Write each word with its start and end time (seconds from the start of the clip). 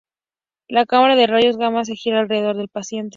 La 0.67 0.87
cámara 0.87 1.15
de 1.15 1.27
rayos 1.27 1.57
gamma 1.57 1.85
se 1.85 1.95
gira 1.95 2.21
alrededor 2.21 2.57
del 2.57 2.69
paciente. 2.69 3.09